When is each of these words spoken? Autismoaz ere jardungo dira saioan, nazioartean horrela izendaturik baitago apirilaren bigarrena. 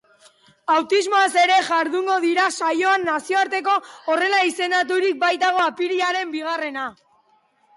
Autismoaz 0.75 1.33
ere 1.41 1.57
jardungo 1.67 2.15
dira 2.23 2.45
saioan, 2.55 3.05
nazioartean 3.09 3.69
horrela 4.15 4.41
izendaturik 4.49 5.21
baitago 5.27 5.63
apirilaren 5.67 6.33
bigarrena. 6.39 6.89